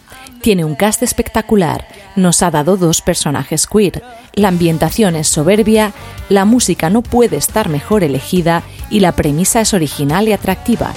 Tiene 0.43 0.65
un 0.65 0.75
cast 0.75 1.01
espectacular, 1.03 1.88
nos 2.17 2.43
ha 2.43 2.51
dado 2.51 2.75
dos 2.75 3.01
personajes 3.01 3.65
queer, 3.65 4.03
la 4.34 4.49
ambientación 4.49 5.15
es 5.15 5.29
soberbia, 5.29 5.93
la 6.27 6.43
música 6.43 6.89
no 6.89 7.01
puede 7.01 7.38
estar 7.38 7.69
mejor 7.69 8.03
elegida 8.03 8.62
y 8.89 8.99
la 8.99 9.13
premisa 9.13 9.62
es 9.62 9.73
original 9.73 10.27
y 10.27 10.34
atractiva, 10.34 10.91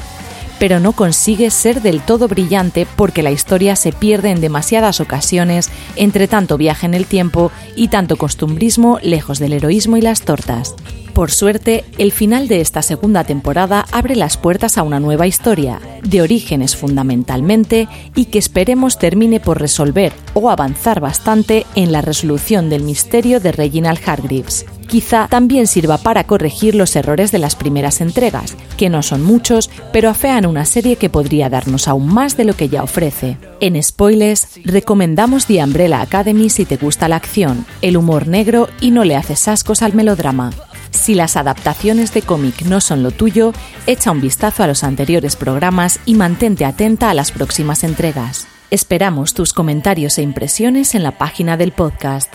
pero 0.58 0.80
no 0.80 0.94
consigue 0.94 1.50
ser 1.50 1.80
del 1.80 2.00
todo 2.00 2.26
brillante 2.26 2.88
porque 2.96 3.22
la 3.22 3.30
historia 3.30 3.76
se 3.76 3.92
pierde 3.92 4.32
en 4.32 4.40
demasiadas 4.40 4.98
ocasiones 4.98 5.70
entre 5.94 6.26
tanto 6.26 6.58
viaje 6.58 6.86
en 6.86 6.94
el 6.94 7.06
tiempo 7.06 7.52
y 7.76 7.86
tanto 7.86 8.16
costumbrismo 8.16 8.98
lejos 9.00 9.38
del 9.38 9.52
heroísmo 9.52 9.96
y 9.96 10.00
las 10.00 10.22
tortas. 10.22 10.74
Por 11.16 11.30
suerte, 11.30 11.86
el 11.96 12.12
final 12.12 12.46
de 12.46 12.60
esta 12.60 12.82
segunda 12.82 13.24
temporada 13.24 13.86
abre 13.90 14.16
las 14.16 14.36
puertas 14.36 14.76
a 14.76 14.82
una 14.82 15.00
nueva 15.00 15.26
historia, 15.26 15.80
de 16.02 16.20
orígenes 16.20 16.76
fundamentalmente, 16.76 17.88
y 18.14 18.26
que 18.26 18.38
esperemos 18.38 18.98
termine 18.98 19.40
por 19.40 19.58
resolver 19.58 20.12
o 20.34 20.50
avanzar 20.50 21.00
bastante 21.00 21.64
en 21.74 21.90
la 21.90 22.02
resolución 22.02 22.68
del 22.68 22.82
misterio 22.82 23.40
de 23.40 23.52
Reginald 23.52 23.98
Hargreaves. 24.06 24.66
Quizá 24.88 25.26
también 25.28 25.66
sirva 25.66 25.98
para 25.98 26.24
corregir 26.24 26.74
los 26.74 26.94
errores 26.96 27.32
de 27.32 27.38
las 27.38 27.56
primeras 27.56 28.00
entregas, 28.00 28.56
que 28.76 28.88
no 28.88 29.02
son 29.02 29.22
muchos, 29.22 29.70
pero 29.92 30.08
afean 30.08 30.46
una 30.46 30.64
serie 30.64 30.96
que 30.96 31.10
podría 31.10 31.48
darnos 31.48 31.88
aún 31.88 32.06
más 32.06 32.36
de 32.36 32.44
lo 32.44 32.54
que 32.54 32.68
ya 32.68 32.82
ofrece. 32.82 33.36
En 33.60 33.82
spoilers, 33.82 34.48
recomendamos 34.64 35.46
The 35.46 35.62
Umbrella 35.62 36.00
Academy 36.00 36.50
si 36.50 36.64
te 36.64 36.76
gusta 36.76 37.08
la 37.08 37.16
acción, 37.16 37.66
el 37.82 37.96
humor 37.96 38.28
negro 38.28 38.68
y 38.80 38.90
no 38.90 39.04
le 39.04 39.16
haces 39.16 39.48
ascos 39.48 39.82
al 39.82 39.94
melodrama. 39.94 40.52
Si 40.90 41.14
las 41.14 41.36
adaptaciones 41.36 42.14
de 42.14 42.22
cómic 42.22 42.62
no 42.62 42.80
son 42.80 43.02
lo 43.02 43.10
tuyo, 43.10 43.52
echa 43.86 44.10
un 44.10 44.20
vistazo 44.20 44.62
a 44.62 44.66
los 44.66 44.82
anteriores 44.84 45.36
programas 45.36 46.00
y 46.06 46.14
mantente 46.14 46.64
atenta 46.64 47.10
a 47.10 47.14
las 47.14 47.32
próximas 47.32 47.84
entregas. 47.84 48.46
Esperamos 48.70 49.34
tus 49.34 49.52
comentarios 49.52 50.18
e 50.18 50.22
impresiones 50.22 50.94
en 50.94 51.02
la 51.02 51.12
página 51.12 51.56
del 51.56 51.72
podcast. 51.72 52.34